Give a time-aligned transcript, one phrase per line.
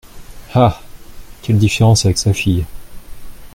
[0.55, 0.81] Ah!
[1.43, 2.65] quelle différence avec sa fille!